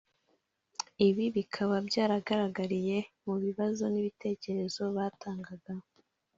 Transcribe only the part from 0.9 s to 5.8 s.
ibi bikaba byagaragariye mu bibazo n’ibitekerezo batangaga